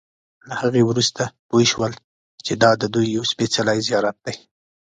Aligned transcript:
له 0.49 0.53
هغې 0.61 0.81
وروسته 0.89 1.23
پوی 1.49 1.65
شول 1.71 1.91
چې 2.45 2.53
دا 2.63 2.71
ددوی 2.81 3.07
یو 3.15 3.23
سپېڅلی 3.31 3.79
زیارت 3.87 4.15
دی. 4.25 4.35